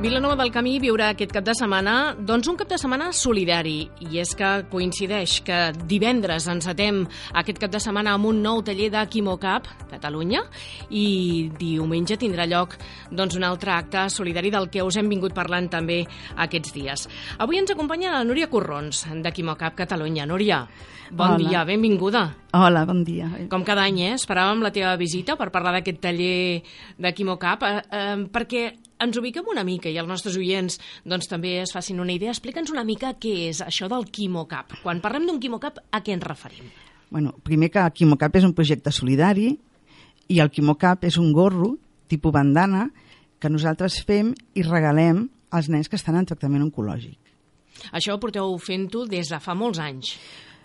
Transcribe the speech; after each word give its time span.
Vilanova 0.00 0.32
del 0.40 0.48
Camí 0.48 0.78
viurà 0.80 1.10
aquest 1.12 1.28
cap 1.28 1.44
de 1.44 1.52
setmana 1.52 2.14
doncs 2.24 2.48
un 2.48 2.56
cap 2.56 2.70
de 2.70 2.78
setmana 2.80 3.10
solidari 3.12 3.82
i 4.06 4.16
és 4.22 4.30
que 4.32 4.48
coincideix 4.72 5.34
que 5.44 5.58
divendres 5.90 6.46
encetem 6.48 7.02
aquest 7.36 7.60
cap 7.60 7.74
de 7.74 7.82
setmana 7.84 8.14
amb 8.16 8.30
un 8.30 8.40
nou 8.40 8.62
taller 8.64 8.88
de 8.94 9.04
Quimocap 9.12 9.68
Catalunya 9.90 10.40
i 10.88 11.04
diumenge 11.60 12.16
tindrà 12.16 12.48
lloc 12.48 12.78
doncs, 13.10 13.36
un 13.36 13.44
altre 13.44 13.76
acte 13.76 14.08
solidari 14.08 14.48
del 14.48 14.70
que 14.72 14.80
us 14.80 14.96
hem 14.96 15.12
vingut 15.12 15.36
parlant 15.36 15.68
també 15.68 16.00
aquests 16.48 16.72
dies. 16.72 17.06
Avui 17.36 17.60
ens 17.60 17.76
acompanya 17.76 18.16
la 18.16 18.24
Núria 18.24 18.48
Corrons 18.48 19.04
de 19.20 19.36
Quimocap 19.36 19.76
Catalunya. 19.84 20.24
Núria, 20.24 20.64
bon 21.12 21.36
Hola. 21.36 21.44
dia, 21.44 21.64
benvinguda. 21.68 22.28
Hola, 22.56 22.86
bon 22.88 23.04
dia. 23.04 23.28
Com 23.52 23.68
cada 23.68 23.84
any, 23.84 24.06
eh? 24.08 24.14
esperàvem 24.16 24.64
la 24.64 24.72
teva 24.72 24.96
visita 24.96 25.36
per 25.36 25.52
parlar 25.52 25.76
d'aquest 25.76 26.06
taller 26.08 26.62
de 26.96 27.12
Quimocap, 27.12 27.68
eh, 27.68 27.82
eh, 27.84 28.22
perquè 28.32 28.70
ens 29.00 29.16
ubiquem 29.16 29.48
una 29.50 29.64
mica 29.64 29.90
i 29.90 29.98
els 30.00 30.08
nostres 30.08 30.36
oients 30.36 30.78
doncs, 31.08 31.28
també 31.30 31.56
es 31.62 31.72
facin 31.74 32.00
una 32.02 32.14
idea. 32.14 32.34
Explica'ns 32.34 32.72
una 32.74 32.84
mica 32.84 33.14
què 33.20 33.34
és 33.48 33.62
això 33.64 33.88
del 33.90 34.06
Quimocap. 34.12 34.76
Quan 34.84 35.02
parlem 35.04 35.26
d'un 35.28 35.40
Quimocap, 35.40 35.80
a 35.90 36.02
què 36.04 36.14
ens 36.16 36.26
referim? 36.26 36.68
Bueno, 37.10 37.34
primer 37.42 37.70
que 37.72 37.86
Quimocap 37.96 38.36
és 38.38 38.46
un 38.46 38.54
projecte 38.54 38.92
solidari 38.94 39.54
i 40.30 40.38
el 40.38 40.52
Quimocap 40.52 41.08
és 41.08 41.18
un 41.18 41.32
gorro 41.34 41.74
tipus 42.10 42.34
bandana 42.34 42.88
que 43.40 43.50
nosaltres 43.50 44.02
fem 44.06 44.34
i 44.54 44.62
regalem 44.66 45.24
als 45.50 45.70
nens 45.72 45.88
que 45.88 45.98
estan 45.98 46.18
en 46.20 46.28
tractament 46.28 46.62
oncològic. 46.68 47.18
Això 47.96 48.14
ho 48.14 48.20
porteu 48.20 48.52
fent-ho 48.60 49.06
des 49.08 49.30
de 49.32 49.40
fa 49.40 49.56
molts 49.56 49.80
anys. 49.80 50.12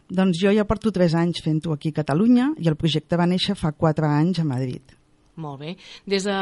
Doncs 0.06 0.38
jo 0.38 0.52
ja 0.54 0.68
porto 0.70 0.92
3 0.94 1.16
anys 1.18 1.42
fent-ho 1.42 1.74
aquí 1.74 1.90
a 1.90 2.02
Catalunya 2.04 2.52
i 2.62 2.68
el 2.70 2.78
projecte 2.78 3.18
va 3.18 3.26
néixer 3.26 3.56
fa 3.58 3.72
4 3.74 4.06
anys 4.06 4.44
a 4.44 4.46
Madrid. 4.46 4.84
Molt 5.36 5.60
bé. 5.60 5.74
Des 6.08 6.24
de 6.24 6.36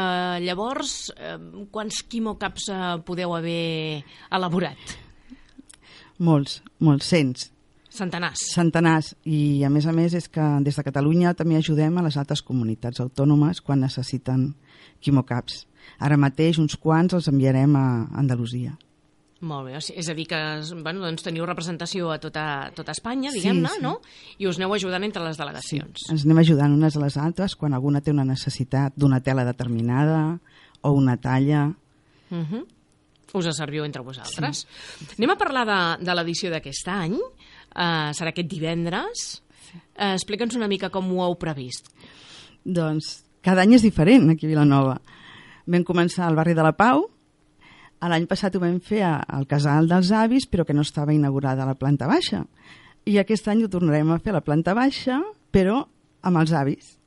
llavors, 0.44 1.12
eh, 1.16 1.38
quants 1.70 2.02
quimocaps 2.06 2.68
eh, 2.70 2.82
podeu 3.06 3.34
haver 3.34 4.04
elaborat? 4.30 4.94
Molts, 6.18 6.60
molts, 6.78 7.08
cents, 7.10 7.50
Centenars. 7.90 8.40
centenars. 8.54 9.14
I 9.24 9.64
a 9.66 9.70
més 9.70 9.86
a 9.86 9.92
més 9.92 10.14
és 10.14 10.28
que 10.28 10.42
des 10.62 10.76
de 10.76 10.82
Catalunya 10.86 11.34
també 11.34 11.56
ajudem 11.58 11.98
a 11.98 12.02
les 12.06 12.16
altres 12.16 12.42
comunitats 12.42 13.00
autònomes 13.00 13.60
quan 13.60 13.80
necessiten 13.80 14.54
quimocaps. 15.00 15.66
Ara 15.98 16.16
mateix 16.16 16.58
uns 16.58 16.76
quants 16.76 17.14
els 17.14 17.28
enviarem 17.28 17.74
a 17.76 17.86
Andalusia. 18.14 18.76
Molt 19.44 19.66
bé, 19.68 19.76
és 19.76 20.08
a 20.08 20.14
dir 20.16 20.24
que 20.30 20.38
bueno, 20.80 21.02
doncs 21.04 21.24
teniu 21.26 21.44
representació 21.44 22.08
a 22.14 22.18
tota, 22.22 22.70
tota 22.76 22.94
Espanya, 22.94 23.32
Sí, 23.34 23.42
diguem-ne, 23.42 23.74
sí. 23.76 23.82
no? 23.84 23.98
I 24.40 24.48
us 24.48 24.56
aneu 24.60 24.72
ajudant 24.72 25.04
entre 25.04 25.24
les 25.26 25.36
delegacions. 25.40 26.06
Ens 26.14 26.24
anem 26.24 26.40
ajudant 26.40 26.72
unes 26.72 26.96
a 26.96 27.02
les 27.02 27.18
altres 27.20 27.56
quan 27.60 27.76
alguna 27.76 28.00
té 28.00 28.14
una 28.14 28.24
necessitat 28.24 28.96
d'una 28.96 29.20
tela 29.20 29.44
determinada 29.44 30.38
o 30.80 30.92
una 30.96 31.18
talla. 31.20 31.66
Uh 32.30 32.44
-huh. 32.44 32.64
Us 33.34 33.56
serviu 33.56 33.84
entre 33.84 34.02
vosaltres. 34.02 34.66
Sí. 34.66 35.06
Anem 35.18 35.30
a 35.30 35.36
parlar 35.36 35.66
de, 35.66 36.04
de 36.04 36.14
l'edició 36.14 36.50
d'aquest 36.50 36.88
any. 36.88 37.14
Uh, 37.14 38.14
serà 38.14 38.28
aquest 38.30 38.48
divendres. 38.48 39.42
Uh, 39.98 40.14
Explica'ns 40.14 40.54
una 40.54 40.68
mica 40.68 40.88
com 40.88 41.10
ho 41.12 41.24
heu 41.24 41.34
previst. 41.36 41.90
Doncs 42.64 43.24
cada 43.42 43.62
any 43.62 43.74
és 43.74 43.82
diferent 43.82 44.30
aquí 44.30 44.46
a 44.46 44.48
Vilanova. 44.48 45.00
Vam 45.66 45.84
començar 45.84 46.28
al 46.28 46.36
barri 46.36 46.54
de 46.54 46.62
la 46.62 46.72
Pau, 46.72 47.10
l'any 48.08 48.26
passat 48.30 48.54
ho 48.56 48.60
vam 48.60 48.80
fer 48.80 49.02
a- 49.02 49.20
al 49.28 49.46
casal 49.46 49.88
dels 49.88 50.10
avis, 50.12 50.46
però 50.50 50.64
que 50.66 50.74
no 50.74 50.82
estava 50.82 51.14
inaugurada 51.14 51.66
la 51.66 51.74
planta 51.74 52.06
baixa. 52.06 52.44
I 53.06 53.18
aquest 53.18 53.48
any 53.48 53.62
ho 53.64 53.68
tornarem 53.68 54.10
a 54.10 54.18
fer 54.18 54.30
a 54.32 54.38
la 54.38 54.44
planta 54.44 54.74
baixa, 54.74 55.22
però 55.52 55.86
amb 56.22 56.36
els 56.40 56.52
avis. 56.52 56.98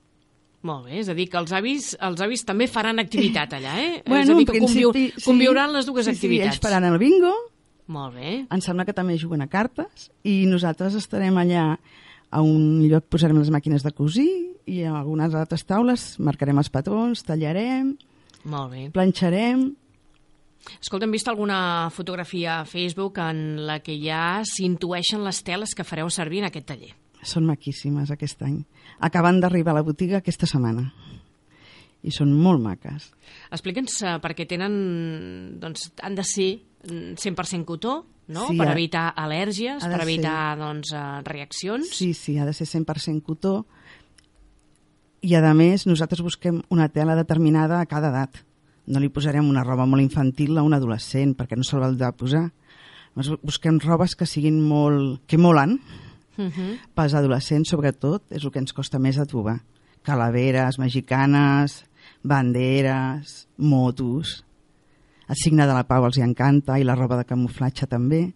Molt 0.63 0.85
bé, 0.87 0.99
és 0.99 1.09
a 1.09 1.13
dir, 1.13 1.27
que 1.29 1.37
els 1.37 1.51
avis, 1.53 1.91
els 2.01 2.21
avis 2.21 2.43
també 2.43 2.67
faran 2.67 2.99
activitat 2.99 3.53
allà, 3.53 3.75
eh? 3.79 4.01
és 4.05 4.29
a 4.29 4.33
dir, 4.35 4.45
que 4.45 4.59
conviu, 4.59 4.91
principi, 4.91 5.21
sí. 5.21 5.25
conviuran 5.25 5.71
les 5.73 5.85
dues 5.85 6.05
sí, 6.05 6.11
activitats. 6.11 6.55
Sí, 6.55 6.57
ells 6.57 6.63
faran 6.65 6.83
el 6.89 6.97
bingo, 6.97 7.31
Molt 7.87 8.15
bé. 8.15 8.45
em 8.51 8.61
sembla 8.61 8.83
que 8.85 8.93
també 8.93 9.17
juguen 9.17 9.41
a 9.41 9.47
cartes, 9.47 10.09
i 10.23 10.45
nosaltres 10.49 10.95
estarem 10.95 11.37
allà 11.37 11.77
a 12.29 12.41
un 12.43 12.83
lloc 12.89 13.05
posarem 13.07 13.37
les 13.39 13.49
màquines 13.53 13.83
de 13.85 13.91
cosir 13.95 14.27
i 14.67 14.81
a 14.83 14.97
algunes 14.99 15.33
altres 15.33 15.63
taules 15.63 16.17
marcarem 16.19 16.57
els 16.59 16.69
patrons, 16.69 17.23
tallarem, 17.23 17.93
Molt 18.43 18.71
bé. 18.73 18.89
planxarem, 18.91 19.69
Escolta, 20.81 21.07
hem 21.07 21.15
vist 21.15 21.27
alguna 21.31 21.89
fotografia 21.93 22.59
a 22.59 22.65
Facebook 22.65 23.19
en 23.23 23.65
la 23.67 23.79
que 23.83 23.97
ja 24.01 24.43
s'intueixen 24.45 25.23
les 25.25 25.41
teles 25.47 25.75
que 25.75 25.85
fareu 25.87 26.09
servir 26.13 26.43
en 26.43 26.49
aquest 26.49 26.67
taller. 26.73 26.93
Són 27.25 27.47
maquíssimes 27.49 28.11
aquest 28.13 28.41
any. 28.45 28.61
Acaben 29.03 29.41
d'arribar 29.41 29.73
a 29.73 29.79
la 29.79 29.85
botiga 29.85 30.21
aquesta 30.21 30.49
setmana. 30.49 30.91
I 32.05 32.13
són 32.13 32.31
molt 32.37 32.61
maques. 32.63 33.09
Explica'ns 33.51 33.97
uh, 34.05 34.17
perquè 34.23 34.45
tenen, 34.47 34.75
doncs, 35.59 35.89
han 36.05 36.15
de 36.15 36.23
ser 36.27 36.51
mm, 36.85 37.17
100% 37.17 37.65
cotó, 37.67 37.97
no? 38.27 38.45
Sí, 38.51 38.57
per 38.59 38.69
evitar 38.73 39.09
al·lèrgies, 39.17 39.81
per 39.81 39.97
ser. 39.97 40.05
evitar 40.05 40.39
doncs, 40.59 40.93
uh, 40.93 41.19
reaccions. 41.25 41.89
Sí, 41.95 42.13
sí, 42.13 42.37
ha 42.37 42.45
de 42.45 42.53
ser 42.53 42.67
100% 42.69 43.23
cotó. 43.25 43.61
I, 45.25 45.33
a 45.35 45.53
més, 45.57 45.87
nosaltres 45.89 46.21
busquem 46.21 46.61
una 46.69 46.87
tela 46.93 47.17
determinada 47.17 47.81
a 47.81 47.87
cada 47.89 48.13
edat. 48.13 48.43
No 48.87 48.99
li 49.03 49.09
posarem 49.09 49.47
una 49.49 49.63
roba 49.63 49.85
molt 49.85 50.01
infantil 50.01 50.57
a 50.57 50.63
un 50.63 50.73
adolescent, 50.73 51.35
perquè 51.35 51.57
no 51.57 51.63
se'l 51.67 51.81
va 51.83 51.91
de 51.91 52.11
posar. 52.15 52.45
Busquem 53.43 53.79
robes 53.83 54.15
que 54.15 54.25
siguin 54.25 54.61
molt... 54.67 55.21
que 55.27 55.37
molen, 55.37 55.79
Uh 56.37 56.43
-huh. 56.53 56.77
pels 56.93 57.15
adolescents, 57.15 57.67
sobretot, 57.69 58.21
és 58.29 58.43
el 58.43 58.51
que 58.51 58.59
ens 58.59 58.71
costa 58.71 58.99
més 58.99 59.15
de 59.17 59.25
trobar. 59.25 59.63
Calaveres, 60.03 60.77
mexicanes, 60.77 61.83
banderes, 62.23 63.47
motos... 63.57 64.43
El 65.27 65.35
signe 65.35 65.65
de 65.67 65.73
la 65.73 65.83
pau 65.83 66.05
els 66.05 66.15
hi 66.17 66.21
encanta 66.23 66.77
i 66.79 66.85
la 66.87 66.95
roba 66.95 67.17
de 67.17 67.25
camuflatge 67.25 67.85
també. 67.91 68.31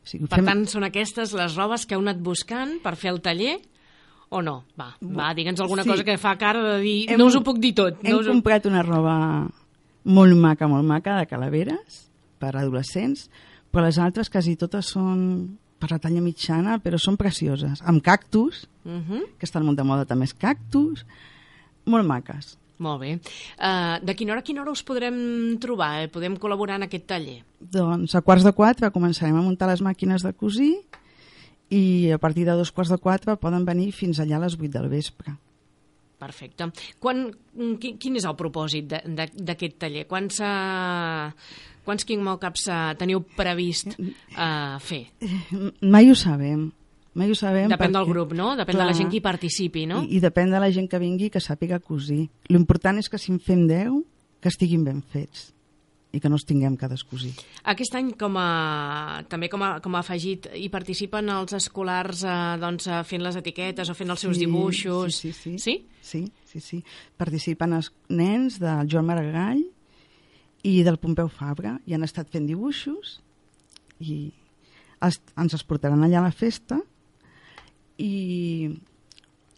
O 0.00 0.06
sigui, 0.08 0.24
Per 0.26 0.40
tant, 0.42 0.62
són 0.66 0.84
aquestes 0.84 1.34
les 1.36 1.54
robes 1.54 1.84
que 1.84 1.94
heu 1.94 2.00
anat 2.00 2.16
buscant 2.24 2.78
per 2.82 2.94
fer 2.96 3.10
el 3.10 3.20
taller 3.20 3.58
o 4.30 4.40
no? 4.40 4.64
Va, 4.80 4.94
va 5.02 5.34
digue'ns 5.34 5.60
alguna 5.60 5.82
Sí. 5.82 5.90
cosa 5.90 6.02
que 6.04 6.16
fa 6.16 6.38
cara 6.38 6.62
de 6.62 6.78
dir... 6.80 7.10
Hem- 7.10 7.18
no 7.18 7.26
us 7.26 7.36
ho 7.36 7.42
puc 7.44 7.58
dir 7.58 7.74
tot. 7.74 7.98
Hem 8.02 8.12
No 8.14 8.20
us 8.20 8.26
comprat 8.26 8.64
una 8.64 8.82
roba 8.82 9.50
molt 10.04 10.36
maca, 10.36 10.68
molt 10.68 10.84
maca, 10.84 11.18
de 11.18 11.26
calaveres, 11.26 12.06
per 12.40 12.54
adolescents, 12.56 13.28
però 13.70 13.84
les 13.84 13.98
altres 13.98 14.30
quasi 14.30 14.56
totes 14.56 14.86
són 14.86 15.58
per 15.80 15.90
la 15.90 15.98
talla 15.98 16.20
mitjana, 16.20 16.78
però 16.82 16.98
són 17.00 17.16
precioses. 17.16 17.80
Amb 17.82 18.02
cactus, 18.02 18.66
Uh 18.84 18.92
-huh. 18.92 19.22
que 19.38 19.44
estan 19.44 19.64
molt 19.64 19.76
de 19.76 19.84
moda 19.84 20.06
també 20.06 20.24
els 20.24 20.34
cactus, 20.34 21.04
molt 21.84 22.06
maques. 22.06 22.56
Molt 22.78 23.00
bé. 23.00 23.20
Uh, 23.58 24.00
de 24.04 24.14
quina 24.16 24.32
hora 24.32 24.40
a 24.40 24.42
quina 24.42 24.62
hora 24.62 24.70
us 24.72 24.82
podrem 24.82 25.58
trobar? 25.60 26.02
Eh? 26.02 26.08
Podem 26.08 26.36
col·laborar 26.36 26.76
en 26.76 26.82
aquest 26.84 27.06
taller? 27.06 27.44
Doncs 27.60 28.14
a 28.14 28.22
quarts 28.22 28.42
de 28.42 28.52
quatre 28.52 28.90
començarem 28.90 29.36
a 29.36 29.42
muntar 29.42 29.68
les 29.68 29.82
màquines 29.82 30.22
de 30.22 30.32
cosir 30.32 30.78
i 31.68 32.10
a 32.10 32.18
partir 32.18 32.46
de 32.46 32.52
dos 32.52 32.72
quarts 32.72 32.90
de 32.90 32.96
quatre 32.96 33.36
poden 33.36 33.66
venir 33.66 33.92
fins 33.92 34.18
allà 34.18 34.36
a 34.36 34.40
les 34.46 34.56
vuit 34.56 34.72
del 34.72 34.88
vespre. 34.88 35.36
Perfecte. 36.20 36.66
Quan, 37.00 37.30
qui, 37.80 37.94
quin 38.00 38.18
és 38.20 38.26
el 38.28 38.36
propòsit 38.36 38.90
d'aquest 38.92 39.78
taller? 39.80 40.02
Quants, 40.10 40.40
uh, 40.44 41.30
quants 41.86 42.04
King 42.04 42.20
Mocaps 42.26 42.66
uh, 42.68 42.80
teniu 43.00 43.22
previst 43.36 43.96
uh, 43.96 44.76
fer? 44.84 45.06
Mai 45.80 46.10
ho 46.12 46.14
sabem. 46.18 46.68
Mai 47.16 47.32
ho 47.32 47.34
sabem 47.34 47.66
Depèn 47.72 47.90
del 47.90 48.04
perquè- 48.04 48.12
grup, 48.12 48.34
no? 48.38 48.52
Depèn 48.54 48.76
de 48.76 48.84
la 48.84 48.90
Clar. 48.92 48.98
gent 49.00 49.08
que 49.10 49.16
hi 49.18 49.24
participi, 49.24 49.86
no? 49.90 50.04
I, 50.04 50.18
I 50.18 50.20
depèn 50.22 50.52
de 50.52 50.60
la 50.62 50.68
gent 50.70 50.86
que 50.92 51.00
vingui 51.02 51.30
que 51.32 51.40
sàpiga 51.42 51.80
cosir. 51.82 52.28
L'important 52.52 53.00
és 53.02 53.08
que 53.10 53.18
si 53.18 53.32
en 53.32 53.40
fem 53.42 53.64
10, 53.66 53.96
que 54.40 54.48
estiguin 54.52 54.84
ben 54.86 55.00
fets 55.02 55.48
i 56.12 56.18
que 56.18 56.28
no 56.28 56.34
els 56.38 56.44
tinguem 56.46 56.74
que 56.76 56.88
descosir. 56.90 57.30
Aquest 57.70 57.94
any, 57.94 58.08
com 58.18 58.34
a, 58.40 59.22
també 59.30 59.48
com 59.52 59.62
a, 59.62 59.68
com 59.84 59.94
a 59.94 60.00
afegit, 60.02 60.48
hi 60.58 60.66
participen 60.72 61.28
els 61.30 61.54
escolars 61.54 62.24
eh, 62.26 62.36
doncs, 62.58 62.88
eh, 62.90 63.02
fent 63.06 63.22
les 63.22 63.38
etiquetes 63.38 63.92
o 63.92 63.94
fent 63.94 64.10
els 64.10 64.24
seus 64.26 64.34
Sí, 64.38 64.44
dibuixos? 64.46 65.14
Sí, 65.20 65.30
sí, 65.32 65.54
sí. 65.58 65.58
Sí? 65.62 65.76
Sí, 66.02 66.22
sí, 66.50 66.60
sí. 66.64 66.80
Participen 67.20 67.76
els 67.78 67.92
nens 68.10 68.58
del 68.58 68.88
Joan 68.90 69.06
Maragall 69.06 69.62
i 70.66 70.74
del 70.84 70.98
Pompeu 70.98 71.30
Fabra 71.30 71.76
i 71.86 71.94
han 71.94 72.02
estat 72.04 72.28
fent 72.32 72.48
dibuixos 72.50 73.20
i 74.02 74.32
els, 75.00 75.20
ens 75.38 75.54
els 75.56 75.64
portaran 75.64 76.02
allà 76.04 76.18
a 76.20 76.26
la 76.26 76.34
festa 76.34 76.80
i 78.00 78.68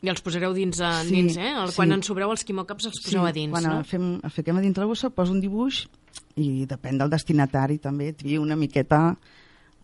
I 0.02 0.10
els 0.10 0.20
posareu 0.22 0.52
dins, 0.54 0.80
a, 0.82 0.92
Sí, 1.06 1.14
dins 1.14 1.36
eh? 1.38 1.52
El, 1.54 1.72
quan 1.76 1.88
sí. 1.88 1.94
en 1.96 2.02
sobreu 2.06 2.30
els 2.34 2.42
quimocaps 2.44 2.88
els 2.90 3.00
poseu 3.04 3.24
a 3.24 3.32
dins, 3.34 3.52
quan 3.54 3.66
no? 3.68 3.80
el 3.80 4.30
fiquem 4.34 4.58
a 4.58 4.62
dintre 4.64 4.82
la 4.82 4.90
bossa, 4.90 5.10
poso 5.14 5.32
un 5.32 5.40
dibuix 5.40 5.84
i 6.36 6.64
depèn 6.66 6.98
del 6.98 7.10
destinatari 7.10 7.78
també, 7.78 8.12
triï 8.16 8.38
una 8.38 8.56
miqueta 8.56 9.16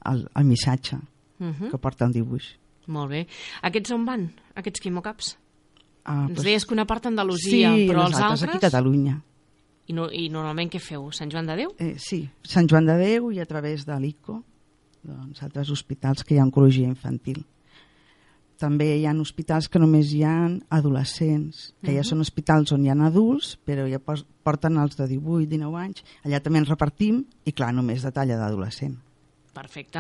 el, 0.07 0.27
el 0.35 0.45
missatge 0.45 0.99
Uh 1.39 1.53
-huh. 1.55 1.71
que 1.71 1.79
porta 1.79 2.05
el 2.05 2.13
dibuix. 2.13 2.59
Molt 2.89 3.11
bé. 3.11 3.27
Aquests 3.63 3.93
on 3.93 4.05
van, 4.05 4.33
aquests 4.57 4.81
quimocaps? 4.81 5.39
Ah, 6.05 6.27
Ens 6.29 6.43
deies 6.43 6.65
que 6.67 6.75
una 6.75 6.85
part 6.85 7.07
a 7.07 7.09
Andalusia, 7.09 7.75
sí, 7.77 7.87
però 7.87 8.07
els 8.07 8.17
altres... 8.17 8.43
aquí 8.43 8.57
a 8.57 8.61
Catalunya. 8.61 9.23
I, 9.87 9.93
no, 9.93 10.11
I 10.11 10.29
normalment 10.29 10.71
què 10.71 10.81
feu? 10.81 11.13
Sant 11.13 11.31
Joan 11.31 11.47
de 11.47 11.57
Déu? 11.57 11.71
Eh, 11.79 11.95
sí, 11.99 12.29
Sant 12.43 12.67
Joan 12.69 12.87
de 12.87 12.97
Déu 12.97 13.31
i 13.31 13.39
a 13.41 13.47
través 13.47 13.87
de 13.87 14.01
l'ICO, 14.01 14.43
doncs, 15.03 15.43
altres 15.43 15.71
hospitals 15.71 16.25
que 16.25 16.35
hi 16.35 16.39
ha 16.39 16.45
oncologia 16.45 16.89
infantil. 16.89 17.45
També 18.59 18.89
hi 18.99 19.07
ha 19.07 19.15
hospitals 19.15 19.69
que 19.71 19.79
només 19.79 20.13
hi 20.13 20.25
ha 20.27 20.37
adolescents, 20.69 21.75
que 21.83 21.93
ja 21.93 22.01
Mhm. 22.03 22.09
són 22.11 22.21
hospitals 22.21 22.73
on 22.73 22.85
hi 22.85 22.91
ha 22.91 22.97
adults, 23.07 23.57
però 23.65 23.89
ja 23.89 24.01
porten 24.01 24.77
els 24.79 24.97
de 24.97 25.07
18, 25.07 25.47
19 25.49 25.77
anys. 25.77 26.05
Allà 26.25 26.41
també 26.43 26.59
ens 26.59 26.69
repartim 26.69 27.25
i, 27.45 27.53
clar, 27.53 27.73
només 27.73 28.03
de 28.03 28.11
talla 28.11 28.37
d'adolescent. 28.37 28.99
Perfecte. 29.59 29.99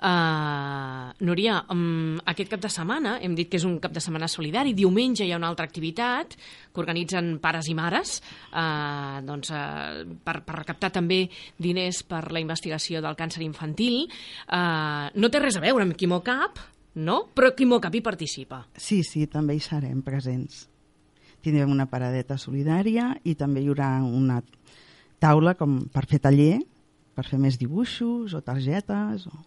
Uh, 0.00 1.12
Núria, 1.26 1.58
um, 1.68 2.16
aquest 2.24 2.48
cap 2.54 2.60
de 2.60 2.70
setmana, 2.72 3.18
hem 3.20 3.34
dit 3.34 3.50
que 3.50 3.58
és 3.58 3.64
un 3.68 3.78
cap 3.78 3.92
de 3.92 4.00
setmana 4.00 4.28
solidari, 4.28 4.72
diumenge 4.72 5.26
hi 5.26 5.32
ha 5.32 5.36
una 5.36 5.48
altra 5.48 5.66
activitat 5.66 6.36
que 6.72 6.80
organitzen 6.80 7.38
pares 7.38 7.68
i 7.68 7.74
mares 7.74 8.22
uh, 8.52 9.20
doncs, 9.26 9.50
uh, 9.50 10.04
per, 10.24 10.38
per 10.46 10.56
recaptar 10.62 10.90
també 10.90 11.28
diners 11.58 12.02
per 12.08 12.32
la 12.32 12.40
investigació 12.40 13.02
del 13.04 13.16
càncer 13.18 13.42
infantil. 13.44 14.06
Uh, 14.48 15.10
no 15.20 15.28
té 15.28 15.42
res 15.42 15.58
a 15.60 15.60
veure 15.60 15.84
amb 15.84 15.96
Quimocap, 15.96 16.58
no? 16.94 17.24
Però 17.34 17.52
Quimocap 17.54 17.94
hi 17.94 18.02
participa. 18.04 18.62
Sí, 18.76 19.02
sí, 19.06 19.26
també 19.30 19.56
hi 19.56 19.62
serem 19.62 20.02
presents. 20.06 20.68
Tindrem 21.44 21.72
una 21.72 21.88
paradeta 21.90 22.38
solidària 22.40 23.10
i 23.24 23.34
també 23.36 23.62
hi 23.62 23.68
haurà 23.68 23.98
una 24.04 24.40
taula 25.20 25.54
com 25.58 25.82
per 25.92 26.06
fer 26.08 26.22
taller, 26.24 26.62
per 27.14 27.26
fer 27.28 27.40
més 27.40 27.58
dibuixos 27.60 28.34
o 28.34 28.40
targetes. 28.44 29.26
O... 29.28 29.44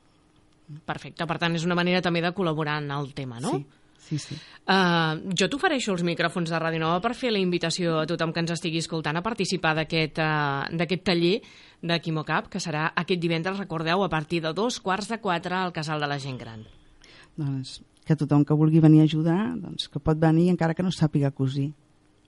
Perfecte, 0.85 1.25
per 1.25 1.39
tant 1.41 1.57
és 1.57 1.65
una 1.65 1.77
manera 1.79 2.03
també 2.05 2.21
de 2.21 2.33
col·laborar 2.35 2.77
en 2.83 2.91
el 2.93 3.11
tema, 3.17 3.41
no? 3.43 3.55
Sí, 3.55 3.65
sí, 4.09 4.19
sí. 4.19 4.39
Uh, 4.67 5.33
jo 5.39 5.47
t'ofereixo 5.49 5.93
els 5.95 6.03
micròfons 6.05 6.51
de 6.51 6.59
Ràdio 6.59 6.83
Nova 6.83 7.01
per 7.03 7.15
fer 7.15 7.31
la 7.31 7.41
invitació 7.41 8.01
a 8.01 8.07
tothom 8.09 8.33
que 8.35 8.43
ens 8.43 8.53
estigui 8.53 8.83
escoltant 8.83 9.17
a 9.17 9.25
participar 9.25 9.73
d'aquest 9.79 10.19
uh, 10.21 10.97
taller 11.03 11.37
de 11.81 11.99
Quimocap, 12.03 12.49
que 12.51 12.61
serà 12.61 12.91
aquest 12.93 13.21
divendres, 13.21 13.57
recordeu, 13.57 14.03
a 14.03 14.09
partir 14.09 14.41
de 14.43 14.53
dos 14.53 14.81
quarts 14.83 15.09
de 15.09 15.21
quatre 15.23 15.55
al 15.55 15.73
Casal 15.73 16.03
de 16.03 16.09
la 16.09 16.19
Gent 16.19 16.41
Gran. 16.41 16.65
Doncs 17.37 17.81
que 18.07 18.15
tothom 18.15 18.45
que 18.47 18.55
vulgui 18.55 18.79
venir 18.79 19.01
a 19.01 19.03
ajudar, 19.09 19.41
doncs 19.59 19.89
que 19.91 19.99
pot 19.99 20.17
venir 20.17 20.49
encara 20.49 20.73
que 20.73 20.83
no 20.85 20.91
sàpiga 20.95 21.31
cosir. 21.35 21.73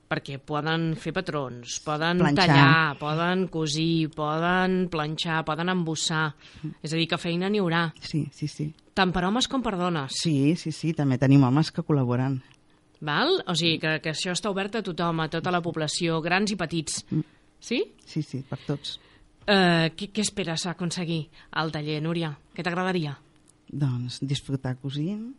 Perquè 0.10 0.40
poden 0.42 0.96
fer 0.98 1.12
patrons, 1.14 1.76
poden 1.86 2.18
Planxar. 2.18 2.48
tallar, 2.50 2.96
poden 2.98 3.44
cosir, 3.54 4.10
poden 4.10 4.88
planxar, 4.90 5.44
poden 5.46 5.70
embossar. 5.70 6.32
És 6.82 6.94
a 6.94 6.98
dir, 6.98 7.06
que 7.08 7.18
feina 7.22 7.48
n'hi 7.50 7.60
haurà, 7.62 7.92
Sí, 8.02 8.24
sí, 8.34 8.48
sí. 8.50 8.74
tant 8.98 9.14
per 9.14 9.24
homes 9.28 9.48
com 9.48 9.62
per 9.62 9.76
dones. 9.78 10.12
Sí, 10.18 10.56
sí, 10.58 10.72
sí, 10.74 10.94
també 10.98 11.18
tenim 11.22 11.44
homes 11.46 11.70
que 11.72 11.84
col·laboren. 11.86 12.40
Val? 13.02 13.38
O 13.48 13.54
sigui, 13.56 13.78
que, 13.80 14.00
que 14.02 14.10
això 14.10 14.34
està 14.34 14.50
obert 14.50 14.76
a 14.76 14.82
tothom, 14.84 15.22
a 15.22 15.30
tota 15.30 15.52
la 15.54 15.62
població, 15.62 16.20
grans 16.22 16.52
i 16.52 16.58
petits. 16.58 17.06
Sí? 17.62 17.84
Sí, 18.04 18.22
sí, 18.24 18.42
per 18.50 18.58
tots. 18.66 18.98
Uh, 19.48 19.94
què, 19.96 20.10
què 20.12 20.22
esperes 20.26 20.66
aconseguir 20.68 21.30
al 21.52 21.72
taller, 21.72 22.02
Núria? 22.02 22.34
Què 22.54 22.66
t'agradaria? 22.66 23.14
Doncs 23.70 24.20
disfrutar 24.26 24.76
cosint 24.82 25.30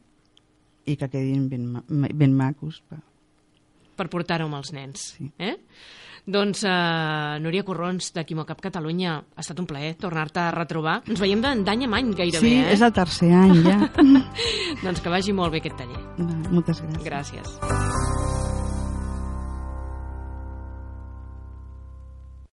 i 0.87 0.97
que 0.97 1.09
quedin 1.11 1.49
ben, 1.51 1.73
ben 1.89 2.37
macos. 2.37 2.83
Per... 2.89 3.01
Per 3.97 4.07
portar-ho 4.13 4.47
amb 4.49 4.61
els 4.61 4.73
nens. 4.73 5.11
Sí. 5.19 5.31
Eh? 5.39 5.57
Doncs, 6.31 6.63
uh, 6.69 7.41
Núria 7.41 7.65
Corrons, 7.65 8.13
de 8.15 8.25
Quimocap 8.29 8.61
Catalunya, 8.63 9.17
ha 9.19 9.43
estat 9.43 9.59
un 9.61 9.67
plaer 9.67 9.95
tornar-te 10.01 10.43
a 10.45 10.51
retrobar. 10.55 11.01
Ens 11.09 11.21
veiem 11.23 11.43
d'any 11.43 11.65
en 11.89 11.97
any, 11.97 12.13
gairebé, 12.15 12.45
Sí, 12.45 12.55
eh? 12.61 12.71
és 12.77 12.85
el 12.85 12.93
tercer 12.93 13.33
any 13.35 13.57
ja. 13.65 13.79
Doncs 14.85 15.01
que 15.01 15.13
vagi 15.13 15.35
molt 15.37 15.57
bé 15.57 15.65
aquest 15.65 15.81
taller. 15.81 16.05
Moltes 16.53 16.85
gràcies. 16.85 17.05
Gràcies. 17.09 18.10